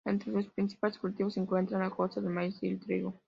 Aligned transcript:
Entre 0.03 0.33
los 0.33 0.49
principales 0.49 0.97
cultivos 0.97 1.35
se 1.35 1.41
encuentra 1.41 1.77
la 1.77 1.95
soja, 1.95 2.19
el 2.21 2.25
maíz 2.25 2.57
y 2.63 2.69
el 2.69 2.79
trigo. 2.79 3.13